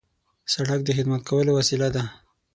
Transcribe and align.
سړک 0.53 0.79
د 0.85 0.89
خدمت 0.97 1.21
کولو 1.29 1.51
وسیله 1.59 1.87
ده. 1.95 2.03